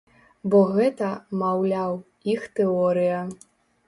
[0.51, 1.09] Бо гэта,
[1.41, 1.93] маўляў,
[2.33, 3.21] іх тэрыторыя.